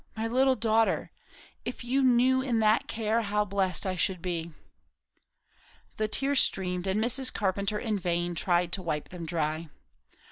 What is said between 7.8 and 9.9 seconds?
vain tried to wipe them dry.